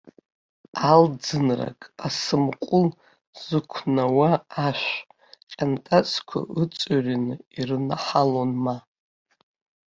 Алӡынрак 0.89 1.79
асымҟәыл 2.07 2.87
зықәнауа 3.43 4.31
ашә 4.65 4.91
ҟьантазқәа 5.51 6.39
ыҵҩрны 6.61 7.35
ирнаҳалон, 7.59 8.51
ма. 8.63 8.75